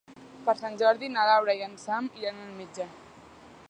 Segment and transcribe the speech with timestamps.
[0.47, 2.91] Per Sant Jordi na Laura i en Sam iran al metge.